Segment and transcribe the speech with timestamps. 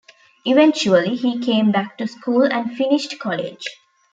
[0.45, 3.63] Eventually, he came back to school and finished college.